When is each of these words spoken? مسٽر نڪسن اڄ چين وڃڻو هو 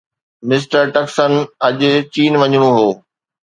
مسٽر 0.47 0.83
نڪسن 0.93 1.33
اڄ 1.67 1.79
چين 2.13 2.33
وڃڻو 2.41 2.69
هو 2.77 2.89